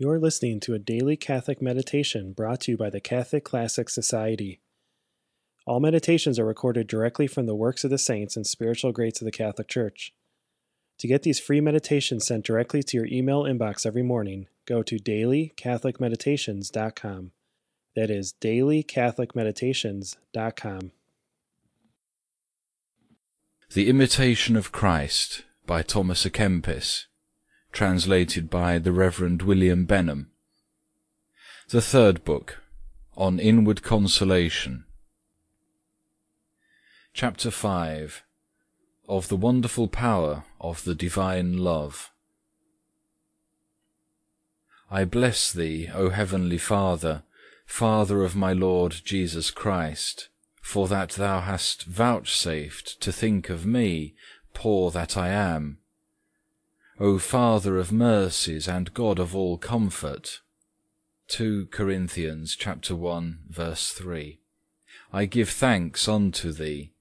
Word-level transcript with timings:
You're 0.00 0.18
listening 0.18 0.58
to 0.60 0.72
a 0.72 0.78
daily 0.78 1.14
Catholic 1.14 1.60
meditation 1.60 2.32
brought 2.32 2.62
to 2.62 2.70
you 2.70 2.78
by 2.78 2.88
the 2.88 3.02
Catholic 3.02 3.44
Classic 3.44 3.90
Society. 3.90 4.62
All 5.66 5.78
meditations 5.78 6.38
are 6.38 6.46
recorded 6.46 6.86
directly 6.86 7.26
from 7.26 7.44
the 7.44 7.54
works 7.54 7.84
of 7.84 7.90
the 7.90 7.98
saints 7.98 8.34
and 8.34 8.46
spiritual 8.46 8.92
greats 8.92 9.20
of 9.20 9.26
the 9.26 9.30
Catholic 9.30 9.68
Church. 9.68 10.14
To 11.00 11.06
get 11.06 11.22
these 11.22 11.38
free 11.38 11.60
meditations 11.60 12.26
sent 12.26 12.46
directly 12.46 12.82
to 12.82 12.96
your 12.96 13.08
email 13.08 13.42
inbox 13.42 13.84
every 13.84 14.02
morning, 14.02 14.46
go 14.64 14.82
to 14.82 14.96
dailycatholicmeditations.com. 14.96 17.32
That 17.94 18.08
is 18.08 18.32
dailycatholicmeditations.com. 18.40 20.92
The 23.74 23.88
Imitation 23.90 24.56
of 24.56 24.72
Christ 24.72 25.44
by 25.66 25.82
Thomas 25.82 26.24
à 26.24 26.30
Kempis 26.30 27.04
translated 27.72 28.50
by 28.50 28.78
the 28.78 28.92
Reverend 28.92 29.42
William 29.42 29.84
Benham. 29.84 30.30
The 31.68 31.80
third 31.80 32.24
book, 32.24 32.58
on 33.16 33.38
Inward 33.38 33.82
Consolation. 33.82 34.84
Chapter 37.12 37.50
5 37.50 38.22
Of 39.08 39.28
the 39.28 39.36
Wonderful 39.36 39.88
Power 39.88 40.44
of 40.60 40.84
the 40.84 40.94
Divine 40.94 41.58
Love. 41.58 42.10
I 44.90 45.04
bless 45.04 45.52
Thee, 45.52 45.88
O 45.94 46.10
Heavenly 46.10 46.58
Father, 46.58 47.22
Father 47.66 48.24
of 48.24 48.34
my 48.34 48.52
Lord 48.52 48.96
Jesus 49.04 49.50
Christ, 49.50 50.28
for 50.60 50.88
that 50.88 51.10
Thou 51.10 51.40
hast 51.40 51.84
vouchsafed 51.84 53.00
to 53.00 53.12
think 53.12 53.48
of 53.48 53.64
me, 53.64 54.14
poor 54.54 54.90
that 54.90 55.16
I 55.16 55.28
am, 55.28 55.79
O 57.02 57.18
Father 57.18 57.78
of 57.78 57.90
mercies 57.90 58.68
and 58.68 58.92
God 58.92 59.18
of 59.18 59.34
all 59.34 59.56
comfort. 59.56 60.42
2 61.28 61.68
Corinthians 61.70 62.54
chapter 62.54 62.94
1 62.94 63.38
verse 63.48 63.90
3. 63.92 64.38
I 65.10 65.24
give 65.24 65.48
thanks 65.48 66.06
unto 66.06 66.52
thee, 66.52 66.92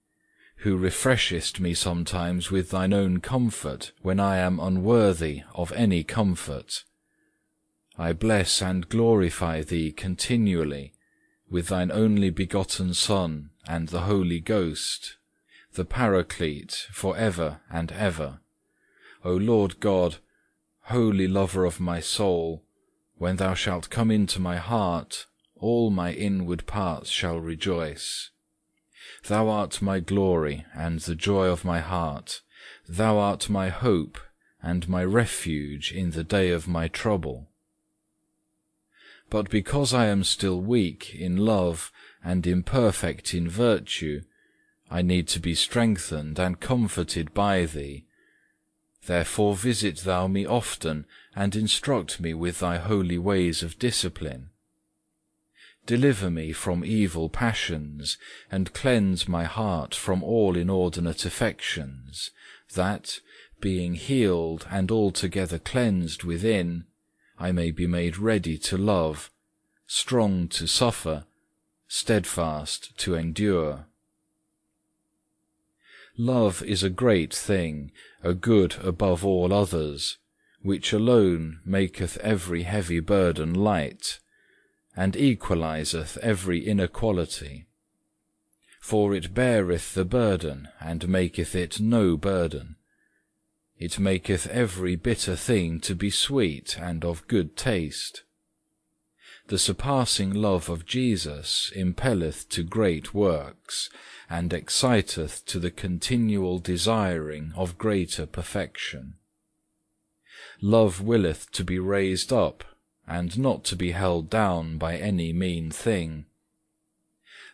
who 0.60 0.78
refreshest 0.78 1.60
me 1.60 1.74
sometimes 1.74 2.50
with 2.50 2.70
thine 2.70 2.94
own 2.94 3.20
comfort 3.20 3.92
when 4.02 4.22
I 4.22 4.38
am 4.38 4.58
unworthy 4.58 5.44
of 5.54 5.74
any 5.74 6.06
comfort. 6.06 6.86
I 7.98 8.14
bless 8.14 8.62
and 8.62 8.88
glorify 8.88 9.64
thee 9.64 9.92
continually 9.92 10.94
with 11.50 11.68
thine 11.68 11.92
only 11.92 12.30
begotten 12.30 12.94
Son 12.94 13.50
and 13.68 13.90
the 13.90 14.04
Holy 14.04 14.40
Ghost, 14.40 15.18
the 15.74 15.84
Paraclete 15.84 16.88
for 16.90 17.18
ever 17.18 17.60
and 17.70 17.92
ever 17.92 18.40
O 19.24 19.34
Lord 19.36 19.80
God, 19.80 20.18
holy 20.84 21.28
lover 21.28 21.66
of 21.66 21.80
my 21.80 22.00
soul, 22.00 22.64
when 23.18 23.36
thou 23.36 23.54
shalt 23.54 23.90
come 23.90 24.10
into 24.12 24.40
my 24.40 24.56
heart, 24.58 25.26
all 25.56 25.90
my 25.90 26.14
inward 26.14 26.66
parts 26.66 27.10
shall 27.10 27.40
rejoice. 27.40 28.30
Thou 29.28 29.50
art 29.50 29.82
my 29.82 30.00
glory 30.00 30.66
and 30.74 31.02
the 31.02 31.16
joy 31.16 31.48
of 31.48 31.66
my 31.66 31.80
heart. 31.80 32.42
Thou 32.88 33.18
art 33.18 33.50
my 33.50 33.70
hope 33.70 34.18
and 34.62 34.88
my 34.88 35.04
refuge 35.04 35.92
in 35.92 36.12
the 36.12 36.24
day 36.24 36.50
of 36.52 36.68
my 36.68 36.88
trouble. 36.88 37.50
But 39.30 39.50
because 39.50 39.94
I 39.94 40.08
am 40.08 40.24
still 40.24 40.62
weak 40.62 41.14
in 41.14 41.38
love 41.38 41.92
and 42.24 42.48
imperfect 42.48 43.34
in 43.34 43.50
virtue, 43.50 44.22
I 44.90 45.02
need 45.02 45.28
to 45.30 45.40
be 45.40 45.54
strengthened 45.54 46.40
and 46.40 46.60
comforted 46.60 47.34
by 47.34 47.66
Thee, 47.66 48.06
Therefore 49.06 49.56
visit 49.56 50.00
thou 50.00 50.28
me 50.28 50.46
often, 50.46 51.06
and 51.36 51.56
instruct 51.56 52.20
me 52.20 52.34
with 52.34 52.60
thy 52.60 52.78
holy 52.78 53.18
ways 53.18 53.64
of 53.64 53.80
discipline. 53.80 54.50
Deliver 55.86 56.30
me 56.30 56.52
from 56.52 56.86
evil 56.86 57.30
passions, 57.30 58.18
and 58.52 58.74
cleanse 58.74 59.28
my 59.28 59.46
heart 59.46 59.96
from 59.96 60.24
all 60.24 60.56
inordinate 60.56 61.26
affections, 61.26 62.32
that, 62.76 63.20
being 63.60 63.96
healed 63.96 64.68
and 64.70 64.92
altogether 64.92 65.60
cleansed 65.60 66.24
within, 66.24 66.86
I 67.38 67.52
may 67.52 67.72
be 67.72 67.88
made 67.88 68.18
ready 68.18 68.58
to 68.60 68.78
love, 68.78 69.32
strong 69.88 70.48
to 70.50 70.68
suffer, 70.68 71.26
steadfast 71.88 72.98
to 73.00 73.16
endure. 73.16 73.86
Love 76.18 76.62
is 76.64 76.84
a 76.84 76.90
great 76.90 77.34
thing, 77.34 77.92
a 78.24 78.34
good 78.34 78.76
above 78.84 79.26
all 79.26 79.54
others, 79.54 80.18
which 80.62 80.92
alone 80.92 81.60
maketh 81.66 82.18
every 82.18 82.64
heavy 82.64 83.00
burden 83.00 83.54
light, 83.54 84.20
and 84.96 85.16
equalizeth 85.16 86.18
every 86.18 86.66
inequality. 86.66 87.68
For 88.82 89.14
it 89.14 89.34
beareth 89.34 89.94
the 89.94 90.06
burden, 90.06 90.68
and 90.80 91.08
maketh 91.08 91.56
it 91.56 91.80
no 91.80 92.18
burden. 92.18 92.76
It 93.78 93.98
maketh 93.98 94.48
every 94.48 94.96
bitter 94.96 95.36
thing 95.36 95.80
to 95.82 95.96
be 95.96 96.10
sweet 96.10 96.78
and 96.78 97.06
of 97.06 97.28
good 97.28 97.56
taste. 97.56 98.24
The 99.50 99.58
surpassing 99.58 100.32
love 100.32 100.70
of 100.70 100.86
Jesus 100.86 101.74
impelleth 101.76 102.50
to 102.50 102.62
great 102.62 103.16
works, 103.16 103.90
and 104.30 104.54
exciteth 104.54 105.44
to 105.48 105.58
the 105.58 105.72
continual 105.72 106.60
desiring 106.60 107.54
of 107.56 107.80
greater 107.80 108.28
perfection. 108.28 109.16
Love 110.62 111.02
willeth 111.02 111.52
to 111.54 111.64
be 111.64 111.80
raised 111.80 112.32
up, 112.32 112.64
and 113.08 113.40
not 113.40 113.64
to 113.66 113.76
be 113.76 113.90
held 113.90 114.30
down 114.30 114.78
by 114.78 114.98
any 114.98 115.34
mean 115.34 115.72
thing. 115.72 116.26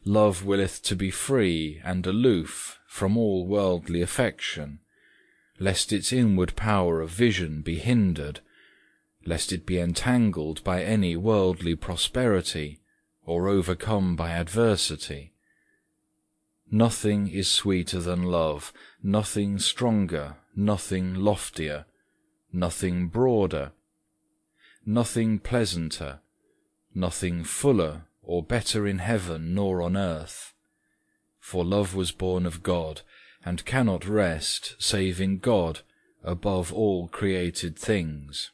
Love 0.04 0.44
willeth 0.44 0.84
to 0.84 0.98
be 0.98 1.10
free 1.10 1.80
and 1.82 2.06
aloof 2.06 2.78
from 2.90 3.16
all 3.16 3.48
worldly 3.48 4.02
affection, 4.02 4.80
lest 5.60 5.94
its 5.94 6.12
inward 6.12 6.58
power 6.58 7.00
of 7.00 7.10
vision 7.10 7.62
be 7.62 7.80
hindered, 7.80 8.42
lest 9.26 9.52
it 9.52 9.66
be 9.66 9.80
entangled 9.80 10.64
by 10.64 10.84
any 10.84 11.16
worldly 11.16 11.76
prosperity, 11.76 12.80
or 13.26 13.48
overcome 13.48 14.16
by 14.16 14.32
adversity. 14.32 15.34
Nothing 16.70 17.28
is 17.28 17.50
sweeter 17.50 18.00
than 18.00 18.24
love, 18.24 18.72
nothing 19.02 19.60
stronger, 19.60 20.38
nothing 20.56 21.16
loftier, 21.16 21.86
nothing 22.52 23.08
broader, 23.08 23.72
nothing 24.86 25.40
pleasanter, 25.40 26.20
nothing 26.94 27.44
fuller 27.44 28.04
or 28.22 28.44
better 28.44 28.88
in 28.88 29.00
heaven 29.00 29.54
nor 29.54 29.82
on 29.82 29.98
earth. 29.98 30.54
For 31.40 31.64
love 31.64 31.94
was 31.94 32.12
born 32.12 32.46
of 32.46 32.64
God, 32.64 33.02
and 33.44 33.66
cannot 33.66 34.08
rest 34.08 34.76
save 34.80 35.22
in 35.22 35.38
God 35.38 35.82
above 36.24 36.74
all 36.74 37.08
created 37.08 37.78
things. 37.78 38.52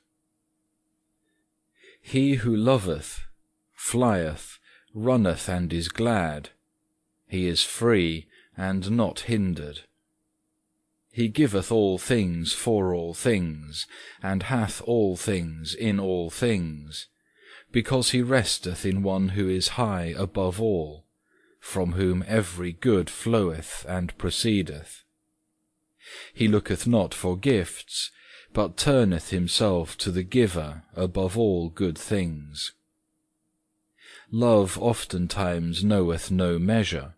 He 2.02 2.36
who 2.36 2.56
loveth 2.56 3.22
flieth, 3.74 4.60
runneth 4.94 5.48
and 5.48 5.72
is 5.72 5.90
glad, 5.90 6.50
he 7.28 7.48
is 7.48 7.64
free 7.64 8.28
and 8.58 8.92
not 8.92 9.22
hindered. 9.22 9.82
He 11.14 11.28
giveth 11.28 11.72
all 11.72 11.98
things 11.98 12.54
for 12.54 12.94
all 12.94 13.14
things, 13.14 13.88
and 14.22 14.44
hath 14.44 14.82
all 14.82 15.16
things 15.16 15.74
in 15.74 16.00
all 16.00 16.30
things, 16.30 17.08
because 17.72 18.12
he 18.12 18.22
resteth 18.22 18.86
in 18.86 19.04
one 19.04 19.30
who 19.30 19.50
is 19.50 19.80
high 19.80 20.14
above 20.18 20.62
all, 20.62 21.06
from 21.60 21.94
whom 21.94 22.24
every 22.28 22.74
good 22.74 23.10
floweth 23.10 23.86
and 23.88 24.18
proceedeth. 24.18 25.04
He 26.34 26.48
looketh 26.48 26.88
not 26.88 27.14
for 27.14 27.38
gifts, 27.38 28.12
but 28.54 28.76
turneth 28.76 29.30
himself 29.30 29.98
to 29.98 30.12
the 30.12 30.24
giver 30.24 30.84
above 30.96 31.38
all 31.38 31.70
good 31.70 31.98
things. 31.98 32.74
Love 34.30 34.78
oftentimes 34.78 35.84
knoweth 35.84 36.32
no 36.32 36.58
measure, 36.58 37.16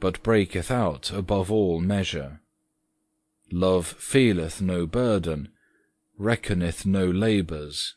but 0.00 0.22
breaketh 0.22 0.70
out 0.70 1.10
above 1.10 1.50
all 1.50 1.80
measure. 1.80 2.40
Love 3.50 3.86
feeleth 3.86 4.60
no 4.60 4.86
burden, 4.86 5.48
reckoneth 6.18 6.84
no 6.84 7.06
labours, 7.10 7.94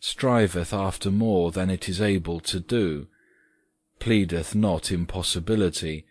striveth 0.00 0.72
after 0.72 1.10
more 1.10 1.50
than 1.52 1.70
it 1.70 1.88
is 1.88 2.00
able 2.00 2.40
to 2.40 2.60
do, 2.60 3.06
pleadeth 3.98 4.54
not 4.54 4.90
impossibility, 4.90 6.06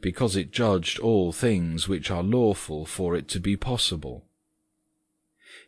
because 0.00 0.36
it 0.36 0.50
judged 0.52 0.98
all 0.98 1.32
things 1.32 1.88
which 1.88 2.10
are 2.10 2.22
lawful 2.22 2.84
for 2.84 3.16
it 3.16 3.28
to 3.28 3.40
be 3.40 3.56
possible. 3.56 4.26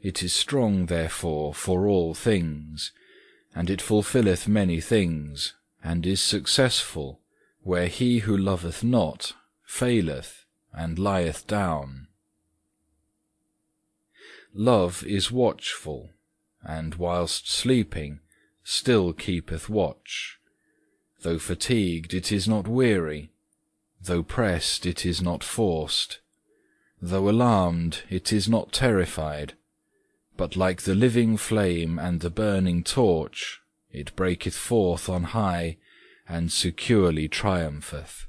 It 0.01 0.23
is 0.23 0.33
strong 0.33 0.87
therefore 0.87 1.53
for 1.53 1.89
all 1.89 2.15
things, 2.15 2.93
and 3.55 3.69
it 3.69 3.83
fulfilleth 3.83 4.47
many 4.47 4.81
things, 4.81 5.55
and 5.83 6.07
is 6.07 6.21
successful 6.21 7.21
where 7.63 7.89
he 7.89 8.21
who 8.21 8.37
loveth 8.37 8.85
not 8.85 9.35
faileth 9.65 10.45
and 10.73 10.99
lieth 10.99 11.47
down. 11.47 12.07
Love 14.55 15.03
is 15.05 15.31
watchful, 15.33 16.11
and 16.63 16.95
whilst 16.95 17.51
sleeping 17.51 18.21
still 18.63 19.13
keepeth 19.13 19.69
watch. 19.69 20.39
Though 21.23 21.39
fatigued, 21.39 22.15
it 22.15 22.31
is 22.31 22.47
not 22.47 22.69
weary; 22.69 23.31
though 24.01 24.23
pressed, 24.23 24.87
it 24.87 25.05
is 25.05 25.21
not 25.21 25.43
forced; 25.43 26.21
though 27.03 27.29
alarmed, 27.29 28.03
it 28.09 28.33
is 28.33 28.49
not 28.49 28.73
terrified; 28.73 29.55
but 30.39 30.57
like 30.57 30.83
the 30.83 30.95
living 30.95 31.37
flame 31.37 31.99
and 31.99 32.21
the 32.21 32.31
burning 32.31 32.85
torch, 32.85 33.61
it 33.91 34.15
breaketh 34.15 34.57
forth 34.57 35.09
on 35.09 35.25
high, 35.25 35.77
and 36.29 36.53
securely 36.53 37.27
triumpheth. 37.27 38.27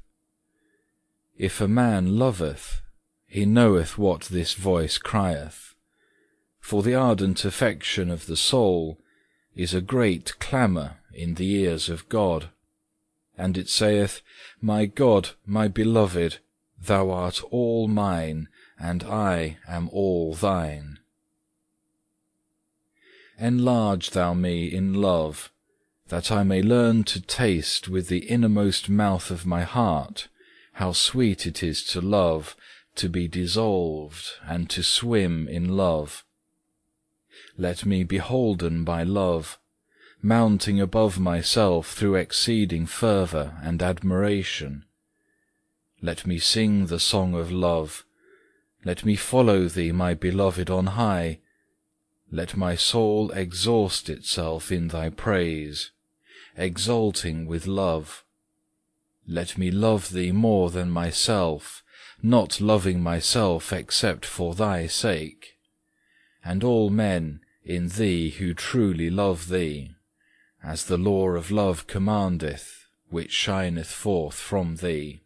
If 1.37 1.61
a 1.61 1.67
man 1.67 2.17
loveth, 2.17 2.81
he 3.27 3.45
knoweth 3.45 3.99
what 3.99 4.23
this 4.23 4.55
voice 4.55 4.97
crieth. 4.97 5.75
For 6.59 6.81
the 6.81 6.95
ardent 6.95 7.45
affection 7.45 8.09
of 8.09 8.25
the 8.25 8.35
soul 8.35 8.99
is 9.55 9.75
a 9.75 9.81
great 9.81 10.39
clamour 10.39 10.97
in 11.13 11.35
the 11.35 11.51
ears 11.51 11.89
of 11.89 12.09
God, 12.09 12.49
and 13.37 13.55
it 13.55 13.69
saith, 13.69 14.21
My 14.59 14.87
God, 14.87 15.29
my 15.45 15.67
beloved, 15.67 16.39
Thou 16.81 17.11
art 17.11 17.43
all 17.51 17.87
mine, 17.87 18.47
and 18.79 19.03
I 19.03 19.57
am 19.67 19.89
all 19.89 20.33
thine. 20.33 20.97
Enlarge 23.39 24.09
Thou 24.09 24.33
me 24.33 24.65
in 24.65 24.93
love, 24.93 25.51
that 26.09 26.31
I 26.31 26.43
may 26.43 26.61
learn 26.61 27.03
to 27.05 27.21
taste 27.21 27.87
with 27.87 28.09
the 28.09 28.27
innermost 28.27 28.89
mouth 28.89 29.31
of 29.31 29.45
my 29.45 29.63
heart 29.63 30.27
how 30.73 30.91
sweet 30.93 31.45
it 31.45 31.61
is 31.61 31.83
to 31.83 31.99
love, 31.99 32.55
to 32.95 33.09
be 33.09 33.27
dissolved, 33.27 34.31
and 34.43 34.69
to 34.69 34.81
swim 34.81 35.47
in 35.47 35.75
love. 35.75 36.23
Let 37.57 37.85
me 37.85 38.03
be 38.03 38.17
holden 38.17 38.85
by 38.85 39.03
love, 39.03 39.59
mounting 40.21 40.79
above 40.79 41.19
myself 41.19 41.91
through 41.91 42.15
exceeding 42.15 42.85
fervour 42.85 43.57
and 43.61 43.83
admiration. 43.83 44.85
Let 46.01 46.25
me 46.25 46.39
sing 46.39 46.85
the 46.85 46.99
song 46.99 47.33
of 47.33 47.51
love. 47.51 48.05
Let 48.85 49.03
me 49.03 49.15
follow 49.15 49.65
Thee, 49.67 49.91
my 49.91 50.13
Beloved, 50.13 50.69
on 50.69 50.87
high. 50.87 51.39
Let 52.31 52.55
my 52.55 52.75
soul 52.75 53.31
exhaust 53.31 54.09
itself 54.09 54.71
in 54.71 54.89
Thy 54.89 55.09
praise 55.09 55.91
exulting 56.59 57.45
with 57.45 57.65
love. 57.65 58.25
Let 59.25 59.57
me 59.57 59.71
love 59.71 60.11
Thee 60.11 60.31
more 60.31 60.69
than 60.69 60.91
myself, 60.91 61.83
not 62.21 62.59
loving 62.59 63.01
myself 63.01 63.71
except 63.71 64.25
for 64.25 64.53
Thy 64.53 64.85
sake, 64.87 65.57
and 66.43 66.63
all 66.63 66.89
men 66.89 67.39
in 67.63 67.87
Thee 67.87 68.31
who 68.31 68.53
truly 68.53 69.09
love 69.09 69.47
Thee, 69.47 69.95
as 70.61 70.85
the 70.85 70.97
law 70.97 71.29
of 71.29 71.49
love 71.49 71.87
commandeth, 71.87 72.87
which 73.09 73.31
shineth 73.31 73.91
forth 73.91 74.35
from 74.35 74.77
Thee. 74.77 75.21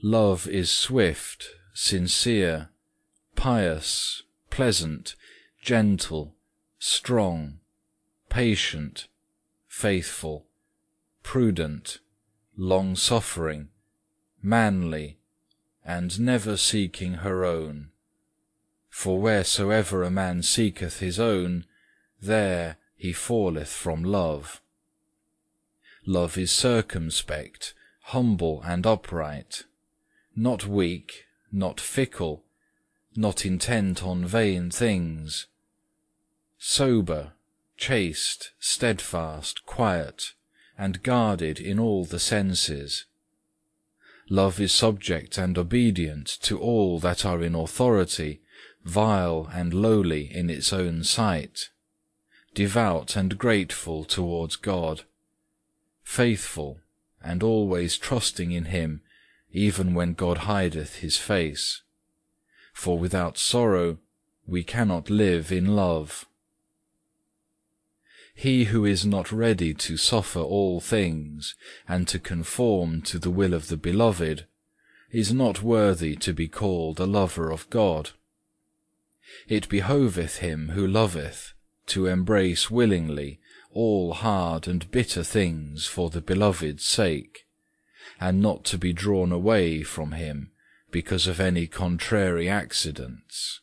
Love 0.00 0.48
is 0.48 0.70
swift, 0.70 1.46
sincere, 1.74 2.70
pious, 3.36 4.22
pleasant, 4.58 5.14
gentle, 5.62 6.34
strong, 6.80 7.60
patient, 8.28 9.06
faithful, 9.68 10.46
prudent, 11.22 12.00
long-suffering, 12.56 13.68
manly, 14.42 15.16
and 15.84 16.18
never 16.18 16.56
seeking 16.56 17.14
her 17.22 17.44
own. 17.44 17.90
For 18.90 19.20
wheresoever 19.20 20.02
a 20.02 20.10
man 20.10 20.42
seeketh 20.42 20.98
his 20.98 21.20
own, 21.20 21.64
there 22.20 22.78
he 22.96 23.12
falleth 23.12 23.70
from 23.70 24.02
love. 24.02 24.60
Love 26.04 26.36
is 26.36 26.50
circumspect, 26.50 27.74
humble 28.06 28.60
and 28.62 28.84
upright, 28.88 29.66
not 30.34 30.66
weak, 30.66 31.26
not 31.52 31.80
fickle, 31.80 32.42
not 33.18 33.44
intent 33.44 34.00
on 34.04 34.24
vain 34.24 34.70
things, 34.70 35.48
sober, 36.56 37.32
chaste, 37.76 38.52
steadfast, 38.60 39.66
quiet, 39.66 40.34
and 40.78 41.02
guarded 41.02 41.58
in 41.58 41.80
all 41.80 42.04
the 42.04 42.20
senses. 42.20 43.06
Love 44.30 44.60
is 44.60 44.70
subject 44.70 45.36
and 45.36 45.58
obedient 45.58 46.28
to 46.28 46.60
all 46.60 47.00
that 47.00 47.26
are 47.26 47.42
in 47.42 47.56
authority, 47.56 48.40
vile 48.84 49.50
and 49.52 49.74
lowly 49.74 50.32
in 50.32 50.48
its 50.48 50.72
own 50.72 51.02
sight, 51.02 51.70
devout 52.54 53.16
and 53.16 53.36
grateful 53.36 54.04
towards 54.04 54.54
God, 54.54 55.02
faithful 56.04 56.78
and 57.20 57.42
always 57.42 57.98
trusting 57.98 58.52
in 58.52 58.66
Him 58.66 59.00
even 59.52 59.92
when 59.92 60.14
God 60.14 60.38
hideth 60.38 60.98
His 60.98 61.16
face. 61.16 61.82
For 62.78 62.96
without 62.96 63.36
sorrow 63.36 63.98
we 64.46 64.62
cannot 64.62 65.10
live 65.10 65.50
in 65.50 65.74
love. 65.74 66.26
He 68.36 68.66
who 68.66 68.84
is 68.84 69.04
not 69.04 69.32
ready 69.32 69.74
to 69.74 69.96
suffer 69.96 70.38
all 70.38 70.78
things, 70.80 71.56
and 71.88 72.06
to 72.06 72.20
conform 72.20 73.02
to 73.02 73.18
the 73.18 73.32
will 73.32 73.52
of 73.52 73.66
the 73.66 73.76
Beloved, 73.76 74.46
is 75.10 75.32
not 75.32 75.60
worthy 75.60 76.14
to 76.18 76.32
be 76.32 76.46
called 76.46 77.00
a 77.00 77.04
lover 77.04 77.50
of 77.50 77.68
God. 77.68 78.10
It 79.48 79.68
behoveth 79.68 80.36
him 80.36 80.68
who 80.68 80.86
loveth 80.86 81.54
to 81.86 82.06
embrace 82.06 82.70
willingly 82.70 83.40
all 83.72 84.12
hard 84.12 84.68
and 84.68 84.88
bitter 84.92 85.24
things 85.24 85.86
for 85.86 86.10
the 86.10 86.20
Beloved's 86.20 86.84
sake, 86.84 87.44
and 88.20 88.40
not 88.40 88.62
to 88.66 88.78
be 88.78 88.92
drawn 88.92 89.32
away 89.32 89.82
from 89.82 90.12
him 90.12 90.52
because 90.90 91.26
of 91.26 91.40
any 91.40 91.66
contrary 91.66 92.48
accidents. 92.48 93.60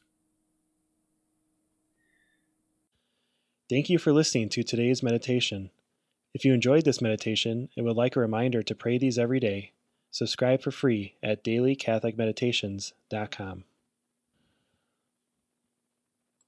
Thank 3.69 3.89
you 3.89 3.97
for 3.97 4.11
listening 4.13 4.49
to 4.49 4.61
today's 4.61 5.01
meditation. 5.01 5.71
If 6.33 6.43
you 6.45 6.53
enjoyed 6.53 6.85
this 6.85 7.01
meditation 7.01 7.69
and 7.75 7.83
would 7.85 7.95
like 7.95 8.15
a 8.15 8.19
reminder 8.19 8.61
to 8.61 8.75
pray 8.75 8.97
these 8.97 9.17
every 9.17 9.39
day, 9.39 9.71
subscribe 10.11 10.61
for 10.61 10.69
free 10.69 11.15
at 11.23 11.43
dailycatholicmeditations.com. 11.43 13.63